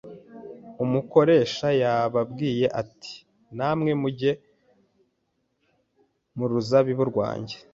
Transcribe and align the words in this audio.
umukoresha 0.83 1.67
yababwiye 1.81 2.65
ati, 2.81 3.13
“[Namwe 3.57 3.91
mujye 4.01 4.31
mu 6.37 6.45
ruzabibu 6.51 7.03
rwanjye], 7.11 7.57